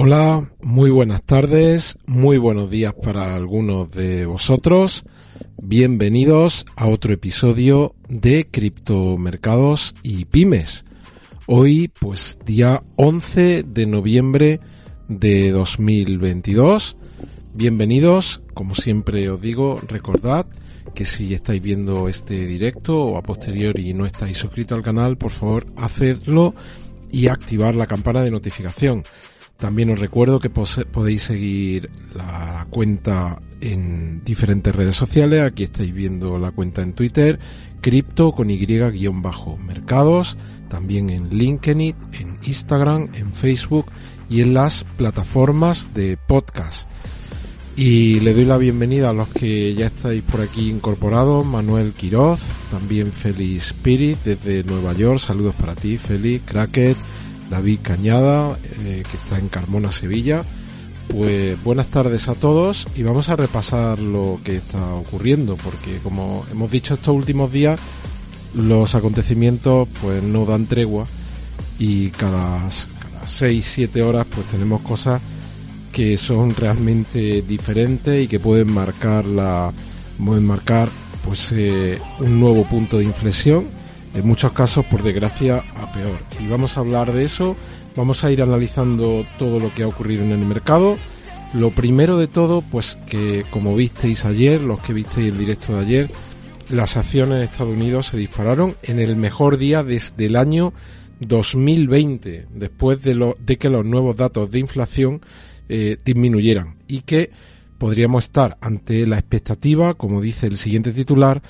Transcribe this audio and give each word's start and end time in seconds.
Hola, 0.00 0.48
muy 0.62 0.90
buenas 0.90 1.24
tardes, 1.24 1.98
muy 2.06 2.38
buenos 2.38 2.70
días 2.70 2.94
para 2.94 3.34
algunos 3.34 3.90
de 3.90 4.26
vosotros. 4.26 5.02
Bienvenidos 5.60 6.66
a 6.76 6.86
otro 6.86 7.12
episodio 7.12 7.96
de 8.08 8.46
Criptomercados 8.48 9.96
y 10.04 10.26
Pymes. 10.26 10.84
Hoy, 11.48 11.90
pues 11.98 12.38
día 12.46 12.80
11 12.94 13.64
de 13.64 13.86
noviembre 13.86 14.60
de 15.08 15.50
2022. 15.50 16.96
Bienvenidos, 17.54 18.40
como 18.54 18.76
siempre 18.76 19.28
os 19.28 19.40
digo, 19.40 19.80
recordad 19.88 20.46
que 20.94 21.06
si 21.06 21.34
estáis 21.34 21.60
viendo 21.60 22.08
este 22.08 22.46
directo 22.46 23.02
o 23.02 23.16
a 23.18 23.22
posteriori 23.22 23.94
no 23.94 24.06
estáis 24.06 24.38
suscritos 24.38 24.78
al 24.78 24.84
canal, 24.84 25.18
por 25.18 25.32
favor, 25.32 25.66
hacedlo 25.76 26.54
y 27.10 27.26
activar 27.26 27.74
la 27.74 27.88
campana 27.88 28.22
de 28.22 28.30
notificación 28.30 29.02
también 29.58 29.90
os 29.90 29.98
recuerdo 29.98 30.38
que 30.40 30.50
podéis 30.50 31.22
seguir 31.22 31.90
la 32.14 32.66
cuenta 32.70 33.42
en 33.60 34.22
diferentes 34.24 34.74
redes 34.74 34.94
sociales. 34.94 35.42
Aquí 35.42 35.64
estáis 35.64 35.92
viendo 35.92 36.38
la 36.38 36.52
cuenta 36.52 36.82
en 36.82 36.92
Twitter, 36.92 37.40
cripto 37.80 38.32
con 38.32 38.50
y-mercados, 38.52 40.36
también 40.68 41.10
en 41.10 41.30
LinkedIn, 41.30 41.94
en 42.12 42.38
Instagram, 42.44 43.10
en 43.14 43.34
Facebook 43.34 43.86
y 44.30 44.42
en 44.42 44.54
las 44.54 44.84
plataformas 44.84 45.92
de 45.92 46.16
podcast. 46.16 46.88
Y 47.74 48.20
le 48.20 48.34
doy 48.34 48.44
la 48.44 48.58
bienvenida 48.58 49.10
a 49.10 49.12
los 49.12 49.28
que 49.28 49.74
ya 49.74 49.86
estáis 49.86 50.22
por 50.22 50.40
aquí 50.40 50.70
incorporados, 50.70 51.44
Manuel 51.44 51.92
Quiroz, 51.92 52.40
también 52.70 53.12
Félix 53.12 53.70
Spirit 53.72 54.18
desde 54.24 54.62
Nueva 54.62 54.92
York, 54.92 55.18
saludos 55.20 55.56
para 55.56 55.74
ti, 55.74 55.96
Félix, 55.96 56.44
Cracket, 56.44 56.96
David 57.50 57.80
Cañada, 57.82 58.58
eh, 58.80 59.02
que 59.08 59.16
está 59.16 59.38
en 59.38 59.48
Carmona, 59.48 59.90
Sevilla. 59.92 60.44
Pues 61.08 61.62
buenas 61.64 61.86
tardes 61.86 62.28
a 62.28 62.34
todos 62.34 62.86
y 62.94 63.02
vamos 63.02 63.30
a 63.30 63.36
repasar 63.36 63.98
lo 63.98 64.40
que 64.44 64.56
está 64.56 64.94
ocurriendo, 64.94 65.56
porque 65.56 65.98
como 65.98 66.44
hemos 66.52 66.70
dicho 66.70 66.94
estos 66.94 67.14
últimos 67.14 67.50
días, 67.50 67.80
los 68.54 68.94
acontecimientos 68.94 69.88
pues 70.02 70.22
no 70.22 70.44
dan 70.44 70.66
tregua 70.66 71.06
y 71.78 72.10
cada, 72.10 72.58
cada 72.58 73.26
6-7 73.26 74.02
horas 74.02 74.26
pues 74.34 74.46
tenemos 74.48 74.82
cosas 74.82 75.20
que 75.92 76.16
son 76.18 76.54
realmente 76.54 77.42
diferentes 77.42 78.24
y 78.24 78.28
que 78.28 78.38
pueden 78.38 78.72
marcar 78.72 79.24
la 79.24 79.72
pueden 80.22 80.46
marcar 80.46 80.90
pues 81.24 81.52
eh, 81.52 81.98
un 82.20 82.40
nuevo 82.40 82.64
punto 82.64 82.98
de 82.98 83.04
inflexión 83.04 83.68
en 84.14 84.26
muchos 84.26 84.52
casos, 84.52 84.84
por 84.86 85.02
desgracia, 85.02 85.62
a 85.76 85.92
peor. 85.92 86.18
Y 86.40 86.46
vamos 86.48 86.76
a 86.76 86.80
hablar 86.80 87.12
de 87.12 87.24
eso, 87.24 87.56
vamos 87.96 88.24
a 88.24 88.32
ir 88.32 88.42
analizando 88.42 89.24
todo 89.38 89.58
lo 89.60 89.72
que 89.74 89.82
ha 89.82 89.88
ocurrido 89.88 90.24
en 90.24 90.32
el 90.32 90.38
mercado. 90.38 90.96
Lo 91.54 91.70
primero 91.70 92.18
de 92.18 92.26
todo, 92.26 92.62
pues 92.62 92.96
que 93.06 93.44
como 93.50 93.74
visteis 93.74 94.24
ayer, 94.24 94.60
los 94.60 94.80
que 94.80 94.92
visteis 94.92 95.28
el 95.28 95.38
directo 95.38 95.74
de 95.74 95.80
ayer, 95.80 96.10
las 96.70 96.96
acciones 96.96 97.38
de 97.38 97.44
Estados 97.44 97.74
Unidos 97.74 98.06
se 98.06 98.18
dispararon 98.18 98.76
en 98.82 98.98
el 98.98 99.16
mejor 99.16 99.56
día 99.56 99.82
desde 99.82 100.26
el 100.26 100.36
año 100.36 100.74
2020, 101.20 102.46
después 102.54 103.02
de, 103.02 103.34
de 103.38 103.56
que 103.56 103.68
los 103.68 103.84
nuevos 103.84 104.16
datos 104.16 104.50
de 104.50 104.58
inflación 104.58 105.20
eh, 105.68 105.96
disminuyeran 106.04 106.76
y 106.86 107.00
que 107.00 107.30
podríamos 107.78 108.24
estar 108.24 108.58
ante 108.60 109.06
la 109.06 109.18
expectativa, 109.18 109.94
como 109.94 110.20
dice 110.20 110.46
el 110.46 110.58
siguiente 110.58 110.92
titular, 110.92 111.42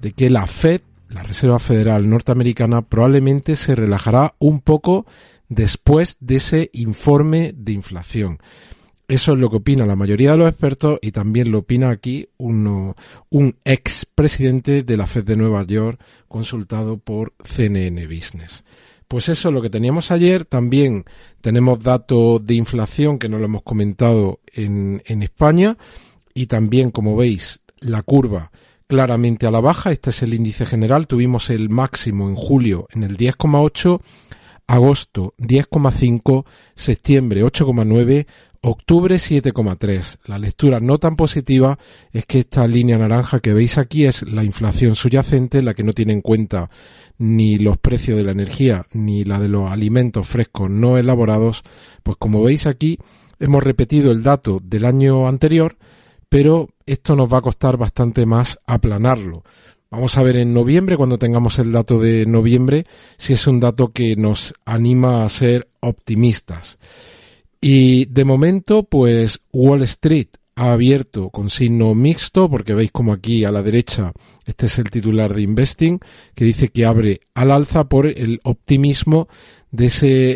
de 0.00 0.12
que 0.12 0.30
la 0.30 0.46
Fed 0.46 0.80
la 1.18 1.24
Reserva 1.24 1.58
Federal 1.58 2.08
norteamericana 2.08 2.82
probablemente 2.82 3.56
se 3.56 3.74
relajará 3.74 4.36
un 4.38 4.60
poco 4.60 5.04
después 5.48 6.16
de 6.20 6.36
ese 6.36 6.70
informe 6.72 7.52
de 7.56 7.72
inflación. 7.72 8.38
Eso 9.08 9.32
es 9.32 9.38
lo 9.38 9.50
que 9.50 9.56
opina 9.56 9.84
la 9.84 9.96
mayoría 9.96 10.30
de 10.30 10.36
los 10.36 10.48
expertos 10.48 11.00
y 11.02 11.10
también 11.10 11.50
lo 11.50 11.58
opina 11.58 11.90
aquí 11.90 12.28
uno, 12.36 12.94
un 13.30 13.56
ex 13.64 14.06
presidente 14.14 14.84
de 14.84 14.96
la 14.96 15.08
Fed 15.08 15.24
de 15.24 15.34
Nueva 15.34 15.64
York 15.66 16.00
consultado 16.28 16.98
por 16.98 17.34
CNN 17.42 18.06
Business. 18.06 18.62
Pues 19.08 19.28
eso 19.28 19.48
es 19.48 19.54
lo 19.54 19.60
que 19.60 19.70
teníamos 19.70 20.12
ayer. 20.12 20.44
También 20.44 21.04
tenemos 21.40 21.80
datos 21.80 22.46
de 22.46 22.54
inflación 22.54 23.18
que 23.18 23.28
no 23.28 23.40
lo 23.40 23.46
hemos 23.46 23.62
comentado 23.62 24.38
en, 24.52 25.02
en 25.04 25.24
España 25.24 25.76
y 26.32 26.46
también, 26.46 26.92
como 26.92 27.16
veis, 27.16 27.60
la 27.80 28.02
curva 28.02 28.52
claramente 28.88 29.46
a 29.46 29.52
la 29.52 29.60
baja. 29.60 29.92
Este 29.92 30.10
es 30.10 30.22
el 30.22 30.34
índice 30.34 30.66
general. 30.66 31.06
Tuvimos 31.06 31.50
el 31.50 31.68
máximo 31.68 32.28
en 32.28 32.34
julio 32.34 32.88
en 32.90 33.04
el 33.04 33.16
10,8, 33.16 34.00
agosto 34.66 35.34
10,5, 35.38 36.44
septiembre 36.74 37.44
8,9, 37.44 38.26
octubre 38.62 39.14
7,3. 39.16 40.18
La 40.24 40.38
lectura 40.38 40.80
no 40.80 40.98
tan 40.98 41.16
positiva 41.16 41.78
es 42.12 42.26
que 42.26 42.40
esta 42.40 42.66
línea 42.66 42.98
naranja 42.98 43.40
que 43.40 43.52
veis 43.52 43.78
aquí 43.78 44.06
es 44.06 44.22
la 44.22 44.42
inflación 44.42 44.96
subyacente, 44.96 45.62
la 45.62 45.74
que 45.74 45.84
no 45.84 45.92
tiene 45.92 46.14
en 46.14 46.22
cuenta 46.22 46.70
ni 47.18 47.58
los 47.58 47.78
precios 47.78 48.16
de 48.16 48.24
la 48.24 48.32
energía 48.32 48.86
ni 48.92 49.24
la 49.24 49.38
de 49.38 49.48
los 49.48 49.70
alimentos 49.70 50.26
frescos 50.26 50.70
no 50.70 50.98
elaborados. 50.98 51.62
Pues 52.02 52.16
como 52.18 52.42
veis 52.42 52.66
aquí 52.66 52.98
hemos 53.38 53.62
repetido 53.62 54.10
el 54.10 54.22
dato 54.22 54.60
del 54.62 54.84
año 54.84 55.28
anterior, 55.28 55.76
pero 56.28 56.68
esto 56.86 57.16
nos 57.16 57.32
va 57.32 57.38
a 57.38 57.42
costar 57.42 57.76
bastante 57.76 58.26
más 58.26 58.58
aplanarlo. 58.66 59.42
Vamos 59.90 60.18
a 60.18 60.22
ver 60.22 60.36
en 60.36 60.52
noviembre, 60.52 60.98
cuando 60.98 61.18
tengamos 61.18 61.58
el 61.58 61.72
dato 61.72 61.98
de 61.98 62.26
noviembre, 62.26 62.84
si 63.16 63.32
es 63.32 63.46
un 63.46 63.58
dato 63.58 63.88
que 63.88 64.16
nos 64.16 64.52
anima 64.66 65.24
a 65.24 65.28
ser 65.30 65.68
optimistas. 65.80 66.78
Y 67.60 68.04
de 68.06 68.24
momento, 68.24 68.82
pues 68.84 69.40
Wall 69.50 69.82
Street 69.82 70.28
ha 70.56 70.72
abierto 70.72 71.30
con 71.30 71.48
signo 71.48 71.94
mixto, 71.94 72.50
porque 72.50 72.74
veis 72.74 72.90
como 72.92 73.12
aquí 73.12 73.44
a 73.44 73.52
la 73.52 73.62
derecha, 73.62 74.12
este 74.44 74.66
es 74.66 74.78
el 74.78 74.90
titular 74.90 75.32
de 75.32 75.42
Investing, 75.42 76.00
que 76.34 76.44
dice 76.44 76.68
que 76.68 76.84
abre 76.84 77.20
al 77.34 77.50
alza 77.50 77.88
por 77.88 78.06
el 78.06 78.40
optimismo 78.44 79.28
de 79.70 79.86
ese, 79.86 80.30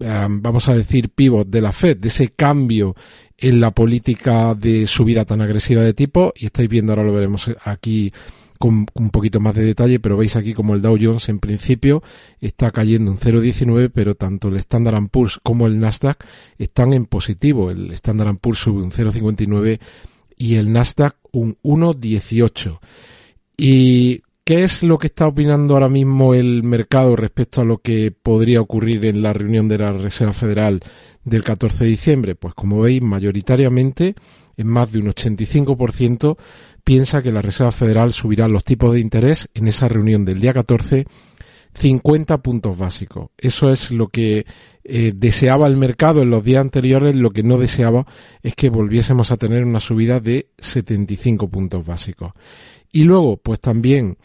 eh, 0.00 0.26
vamos 0.28 0.68
a 0.68 0.74
decir, 0.74 1.10
pivot 1.10 1.48
de 1.48 1.60
la 1.60 1.72
Fed, 1.72 1.98
de 1.98 2.08
ese 2.08 2.30
cambio 2.30 2.96
en 3.38 3.60
la 3.60 3.70
política 3.70 4.54
de 4.54 4.86
subida 4.86 5.24
tan 5.24 5.40
agresiva 5.40 5.82
de 5.82 5.94
tipo 5.94 6.32
y 6.36 6.46
estáis 6.46 6.68
viendo 6.68 6.92
ahora 6.92 7.04
lo 7.04 7.12
veremos 7.12 7.50
aquí 7.64 8.12
con 8.58 8.86
un 8.94 9.10
poquito 9.10 9.40
más 9.40 9.54
de 9.54 9.64
detalle, 9.64 10.00
pero 10.00 10.16
veis 10.16 10.36
aquí 10.36 10.54
como 10.54 10.74
el 10.74 10.82
Dow 10.82 10.96
Jones 11.00 11.28
en 11.28 11.38
principio 11.38 12.02
está 12.40 12.70
cayendo 12.70 13.10
un 13.10 13.18
0,19, 13.18 13.90
pero 13.92 14.14
tanto 14.14 14.48
el 14.48 14.56
Standard 14.56 15.08
Poor's 15.10 15.40
como 15.42 15.66
el 15.66 15.78
Nasdaq 15.78 16.24
están 16.58 16.92
en 16.94 17.06
positivo. 17.06 17.70
El 17.70 17.90
Standard 17.92 18.38
Poor's 18.38 18.58
sube 18.58 18.82
un 18.82 18.92
0,59 18.92 19.78
y 20.38 20.54
el 20.56 20.72
Nasdaq 20.72 21.16
un 21.32 21.58
1,18. 21.62 22.78
Y 23.58 24.22
¿Qué 24.46 24.62
es 24.62 24.84
lo 24.84 24.96
que 24.96 25.08
está 25.08 25.26
opinando 25.26 25.74
ahora 25.74 25.88
mismo 25.88 26.32
el 26.32 26.62
mercado 26.62 27.16
respecto 27.16 27.62
a 27.62 27.64
lo 27.64 27.78
que 27.78 28.12
podría 28.12 28.60
ocurrir 28.60 29.04
en 29.06 29.20
la 29.20 29.32
reunión 29.32 29.66
de 29.66 29.76
la 29.76 29.92
Reserva 29.92 30.32
Federal 30.32 30.78
del 31.24 31.42
14 31.42 31.82
de 31.82 31.90
diciembre? 31.90 32.36
Pues 32.36 32.54
como 32.54 32.78
veis, 32.78 33.02
mayoritariamente, 33.02 34.14
en 34.56 34.68
más 34.68 34.92
de 34.92 35.00
un 35.00 35.06
85%, 35.06 36.36
piensa 36.84 37.22
que 37.22 37.32
la 37.32 37.42
Reserva 37.42 37.72
Federal 37.72 38.12
subirá 38.12 38.46
los 38.46 38.62
tipos 38.62 38.92
de 38.92 39.00
interés 39.00 39.48
en 39.52 39.66
esa 39.66 39.88
reunión 39.88 40.24
del 40.24 40.38
día 40.38 40.54
14 40.54 41.06
50 41.76 42.38
puntos 42.38 42.78
básicos. 42.78 43.28
Eso 43.36 43.70
es 43.70 43.90
lo 43.90 44.08
que 44.08 44.46
eh, 44.82 45.12
deseaba 45.14 45.66
el 45.66 45.76
mercado 45.76 46.22
en 46.22 46.30
los 46.30 46.42
días 46.42 46.62
anteriores, 46.62 47.14
lo 47.14 47.30
que 47.30 47.42
no 47.42 47.58
deseaba 47.58 48.06
es 48.42 48.54
que 48.54 48.70
volviésemos 48.70 49.30
a 49.30 49.36
tener 49.36 49.64
una 49.64 49.80
subida 49.80 50.18
de 50.20 50.48
75 50.58 51.48
puntos 51.48 51.84
básicos. 51.84 52.32
Y 52.90 53.04
luego, 53.04 53.36
pues 53.36 53.60
también 53.60 54.16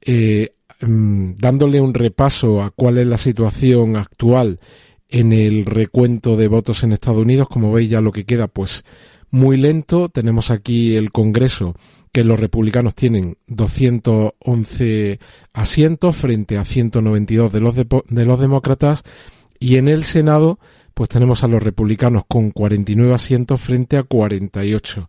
eh, 0.00 0.54
mm, 0.80 1.32
dándole 1.36 1.80
un 1.80 1.92
repaso 1.92 2.62
a 2.62 2.70
cuál 2.70 2.98
es 2.98 3.06
la 3.06 3.18
situación 3.18 3.96
actual 3.96 4.58
en 5.10 5.32
el 5.32 5.66
recuento 5.66 6.36
de 6.36 6.48
votos 6.48 6.82
en 6.84 6.92
Estados 6.92 7.20
Unidos, 7.20 7.48
como 7.48 7.70
veis 7.70 7.90
ya 7.90 8.00
lo 8.00 8.12
que 8.12 8.24
queda 8.24 8.48
pues 8.48 8.84
muy 9.30 9.58
lento. 9.58 10.08
Tenemos 10.08 10.50
aquí 10.50 10.96
el 10.96 11.12
Congreso 11.12 11.74
que 12.14 12.22
los 12.22 12.38
republicanos 12.38 12.94
tienen 12.94 13.38
211 13.48 15.18
asientos 15.52 16.14
frente 16.14 16.56
a 16.58 16.64
192 16.64 17.52
de 17.52 17.60
los, 17.60 17.74
de 17.74 18.24
los 18.24 18.38
demócratas 18.38 19.02
y 19.58 19.78
en 19.78 19.88
el 19.88 20.04
Senado 20.04 20.60
pues 20.94 21.08
tenemos 21.08 21.42
a 21.42 21.48
los 21.48 21.60
republicanos 21.60 22.22
con 22.28 22.52
49 22.52 23.12
asientos 23.12 23.60
frente 23.60 23.96
a 23.96 24.04
48 24.04 25.08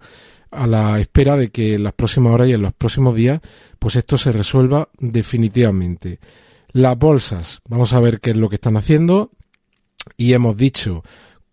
a 0.50 0.66
la 0.66 1.00
espera 1.00 1.38
de 1.38 1.52
que 1.52 1.76
en 1.76 1.84
las 1.84 1.94
próximas 1.94 2.34
horas 2.34 2.48
y 2.48 2.54
en 2.54 2.64
los 2.64 2.74
próximos 2.74 3.14
días, 3.14 3.40
pues 3.78 3.98
esto 3.98 4.18
se 4.18 4.32
resuelva 4.32 4.90
definitivamente. 4.98 6.20
Las 6.72 6.98
bolsas, 6.98 7.62
vamos 7.70 7.94
a 7.94 8.00
ver 8.00 8.20
qué 8.20 8.32
es 8.32 8.38
lo 8.38 8.50
que 8.50 8.56
están 8.56 8.78
haciendo. 8.78 9.30
Y 10.18 10.34
hemos 10.34 10.58
dicho 10.58 11.04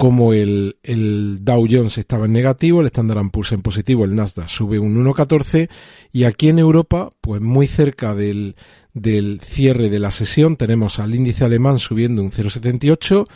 cómo 0.03 0.33
el, 0.33 0.79
el 0.83 1.45
Dow 1.45 1.65
Jones 1.71 1.97
estaba 1.97 2.25
en 2.25 2.33
negativo, 2.33 2.81
el 2.81 2.89
Standard 2.89 3.31
Poor's 3.31 3.53
en 3.53 3.63
positivo, 3.63 4.05
el 4.05 4.17
Nasdaq 4.17 4.49
sube 4.49 4.81
un 4.81 4.97
1,14 4.97 5.71
y 6.11 6.25
aquí 6.25 6.49
en 6.49 6.59
Europa, 6.59 7.11
pues 7.21 7.41
muy 7.41 7.69
cerca 7.69 8.13
del, 8.13 8.57
del 8.95 9.41
cierre 9.45 9.91
de 9.91 10.01
la 10.01 10.11
sesión 10.11 10.57
tenemos 10.57 10.99
al 10.99 11.15
índice 11.15 11.45
alemán 11.45 11.79
subiendo 11.79 12.21
un 12.21 12.33
0,78, 12.33 13.27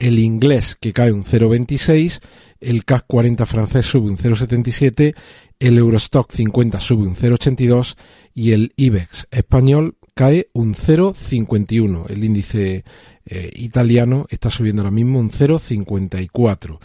el 0.00 0.18
inglés 0.18 0.76
que 0.80 0.92
cae 0.92 1.12
un 1.12 1.22
0,26, 1.22 2.20
el 2.58 2.84
CAC 2.84 3.04
40 3.06 3.46
francés 3.46 3.86
sube 3.86 4.10
un 4.10 4.18
0,77, 4.18 5.14
el 5.60 5.78
Eurostock 5.78 6.32
50 6.32 6.80
sube 6.80 7.06
un 7.06 7.14
0,82 7.14 7.94
y 8.34 8.50
el 8.50 8.72
IBEX 8.74 9.28
español 9.30 9.96
cae 10.16 10.48
un 10.54 10.74
0,51. 10.74 12.08
El 12.08 12.24
índice 12.24 12.84
eh, 13.26 13.50
italiano 13.54 14.24
está 14.30 14.48
subiendo 14.48 14.80
ahora 14.80 14.90
mismo 14.90 15.20
un 15.20 15.30
0,54. 15.30 16.78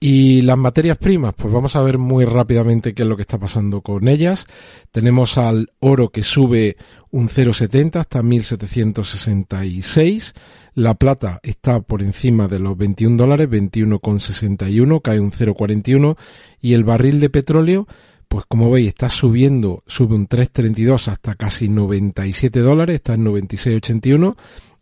Y 0.00 0.40
las 0.40 0.56
materias 0.56 0.96
primas, 0.96 1.34
pues 1.34 1.52
vamos 1.52 1.76
a 1.76 1.82
ver 1.82 1.98
muy 1.98 2.24
rápidamente 2.24 2.94
qué 2.94 3.02
es 3.02 3.08
lo 3.08 3.16
que 3.16 3.22
está 3.22 3.38
pasando 3.38 3.82
con 3.82 4.08
ellas. 4.08 4.46
Tenemos 4.90 5.36
al 5.36 5.70
oro 5.80 6.08
que 6.08 6.22
sube 6.22 6.78
un 7.10 7.28
0,70 7.28 7.96
hasta 7.96 8.22
1766. 8.22 10.32
La 10.74 10.94
plata 10.94 11.40
está 11.42 11.80
por 11.80 12.02
encima 12.02 12.48
de 12.48 12.58
los 12.58 12.74
21 12.78 13.18
dólares, 13.18 13.50
21,61, 13.50 15.02
cae 15.02 15.20
un 15.20 15.30
0,41. 15.30 16.16
Y 16.62 16.72
el 16.72 16.84
barril 16.84 17.20
de 17.20 17.28
petróleo, 17.28 17.86
pues 18.28 18.44
como 18.46 18.70
veis, 18.70 18.88
está 18.88 19.08
subiendo, 19.08 19.82
sube 19.86 20.14
un 20.14 20.28
3,32 20.28 21.08
hasta 21.08 21.34
casi 21.34 21.68
97 21.68 22.60
dólares, 22.60 22.96
está 22.96 23.14
en 23.14 23.24
96,81. 23.24 24.36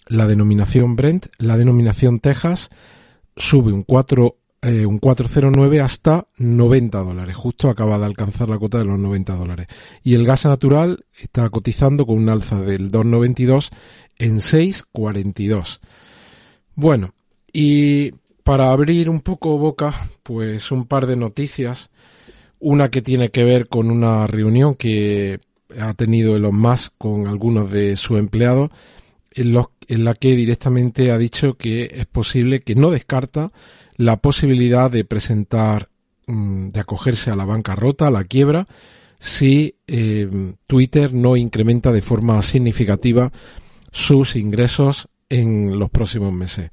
La 0.06 0.26
denominación 0.26 0.96
Brent, 0.96 1.26
la 1.38 1.56
denominación 1.56 2.20
Texas, 2.20 2.70
sube 3.36 3.72
un 3.72 3.82
4 3.82 4.36
eh, 4.64 4.86
un 4.86 4.98
409 4.98 5.80
hasta 5.82 6.26
90 6.38 6.98
dólares. 7.02 7.36
Justo 7.36 7.68
acaba 7.68 7.98
de 7.98 8.06
alcanzar 8.06 8.48
la 8.48 8.58
cota 8.58 8.78
de 8.78 8.86
los 8.86 8.98
90 8.98 9.34
dólares. 9.34 9.66
Y 10.02 10.14
el 10.14 10.24
gas 10.24 10.46
natural 10.46 11.04
está 11.20 11.50
cotizando 11.50 12.06
con 12.06 12.16
un 12.16 12.30
alza 12.30 12.62
del 12.62 12.90
2,92 12.90 13.68
en 14.16 14.38
6,42. 14.38 15.80
Bueno, 16.74 17.12
y 17.52 18.12
para 18.42 18.72
abrir 18.72 19.10
un 19.10 19.20
poco 19.20 19.58
boca, 19.58 20.10
pues 20.22 20.72
un 20.72 20.86
par 20.86 21.06
de 21.06 21.16
noticias. 21.16 21.90
Una 22.60 22.90
que 22.90 23.02
tiene 23.02 23.30
que 23.30 23.44
ver 23.44 23.68
con 23.68 23.90
una 23.90 24.26
reunión 24.26 24.74
que 24.74 25.40
ha 25.80 25.94
tenido 25.94 26.36
Elon 26.36 26.56
Musk 26.56 26.94
con 26.98 27.26
algunos 27.26 27.70
de 27.70 27.96
sus 27.96 28.18
empleados, 28.18 28.70
en, 29.32 29.56
en 29.88 30.04
la 30.04 30.14
que 30.14 30.36
directamente 30.36 31.10
ha 31.10 31.18
dicho 31.18 31.54
que 31.54 31.90
es 31.92 32.06
posible 32.06 32.60
que 32.60 32.74
no 32.74 32.90
descarta 32.90 33.52
la 33.96 34.16
posibilidad 34.18 34.90
de 34.90 35.04
presentar, 35.04 35.88
mm, 36.26 36.68
de 36.68 36.80
acogerse 36.80 37.30
a 37.30 37.36
la 37.36 37.44
bancarrota, 37.44 38.06
a 38.06 38.10
la 38.10 38.24
quiebra, 38.24 38.66
si 39.18 39.76
eh, 39.86 40.54
Twitter 40.66 41.14
no 41.14 41.36
incrementa 41.36 41.92
de 41.92 42.02
forma 42.02 42.40
significativa 42.42 43.32
sus 43.90 44.36
ingresos 44.36 45.08
en 45.28 45.78
los 45.78 45.90
próximos 45.90 46.32
meses. 46.32 46.70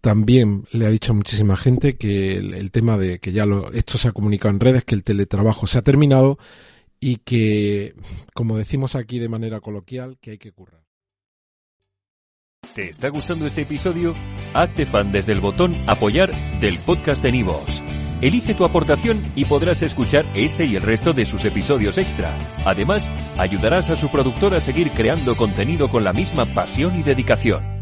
También 0.00 0.64
le 0.72 0.86
ha 0.86 0.90
dicho 0.90 1.12
a 1.12 1.14
muchísima 1.14 1.56
gente 1.56 1.96
que 1.96 2.36
el, 2.36 2.70
tema 2.70 2.96
de 2.96 3.18
que 3.18 3.32
ya 3.32 3.44
esto 3.74 3.98
se 3.98 4.08
ha 4.08 4.12
comunicado 4.12 4.54
en 4.54 4.60
redes, 4.60 4.84
que 4.84 4.94
el 4.94 5.04
teletrabajo 5.04 5.66
se 5.66 5.78
ha 5.78 5.82
terminado 5.82 6.38
y 7.00 7.16
que, 7.16 7.94
como 8.32 8.56
decimos 8.56 8.94
aquí 8.94 9.18
de 9.18 9.28
manera 9.28 9.60
coloquial, 9.60 10.18
que 10.20 10.32
hay 10.32 10.38
que 10.38 10.52
currar. 10.52 10.80
¿Te 12.74 12.88
está 12.88 13.08
gustando 13.08 13.46
este 13.46 13.62
episodio? 13.62 14.14
Hazte 14.54 14.86
fan 14.86 15.12
desde 15.12 15.32
el 15.32 15.40
botón 15.40 15.74
Apoyar 15.86 16.30
del 16.60 16.78
podcast 16.78 17.22
de 17.22 17.32
Nivos. 17.32 17.82
Elige 18.22 18.54
tu 18.54 18.64
aportación 18.64 19.32
y 19.34 19.46
podrás 19.46 19.82
escuchar 19.82 20.26
este 20.34 20.66
y 20.66 20.76
el 20.76 20.82
resto 20.82 21.12
de 21.12 21.26
sus 21.26 21.44
episodios 21.44 21.98
extra. 21.98 22.36
Además, 22.64 23.10
ayudarás 23.38 23.90
a 23.90 23.96
su 23.96 24.10
productor 24.10 24.54
a 24.54 24.60
seguir 24.60 24.92
creando 24.92 25.36
contenido 25.36 25.90
con 25.90 26.04
la 26.04 26.12
misma 26.12 26.46
pasión 26.46 26.98
y 26.98 27.02
dedicación. 27.02 27.79